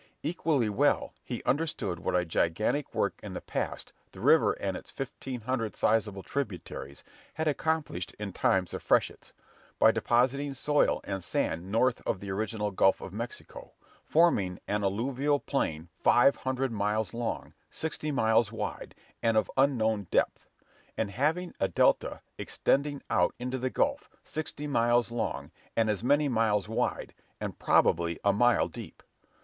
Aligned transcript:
Equally 0.23 0.67
well 0.67 1.13
he 1.23 1.43
understood 1.43 1.99
what 1.99 2.15
a 2.15 2.25
gigantic 2.25 2.95
work 2.95 3.19
in 3.21 3.35
the 3.35 3.39
past 3.39 3.93
the 4.13 4.19
river 4.19 4.53
and 4.53 4.75
its 4.75 4.89
fifteen 4.89 5.41
hundred 5.41 5.75
sizable 5.75 6.23
tributaries 6.23 7.03
had 7.35 7.47
accomplished 7.47 8.15
in 8.17 8.33
times 8.33 8.73
of 8.73 8.81
freshets, 8.81 9.31
by 9.77 9.91
depositing 9.91 10.55
soil 10.55 11.01
and 11.03 11.23
sand 11.23 11.71
north 11.71 12.01
of 12.07 12.19
the 12.19 12.31
original 12.31 12.71
Gulf 12.71 12.99
of 12.99 13.13
Mexico, 13.13 13.73
forming 14.03 14.57
an 14.67 14.83
alluvial 14.83 15.39
plain 15.39 15.87
five 16.01 16.35
hundred 16.37 16.71
miles 16.71 17.13
long, 17.13 17.53
sixty 17.69 18.11
miles 18.11 18.51
wide, 18.51 18.95
and 19.21 19.37
of 19.37 19.51
unknown 19.55 20.07
depth, 20.09 20.47
and 20.97 21.11
having 21.11 21.53
a 21.59 21.67
delta 21.67 22.21
extending 22.39 23.03
out 23.11 23.35
into 23.37 23.59
the 23.59 23.69
Gulf, 23.69 24.09
sixty 24.23 24.65
miles 24.65 25.11
long, 25.11 25.51
and 25.75 25.91
as 25.91 26.03
many 26.03 26.27
miles 26.27 26.67
wide, 26.67 27.13
and 27.39 27.59
probably 27.59 28.19
a 28.23 28.33
mile 28.33 28.67
deep. 28.67 29.03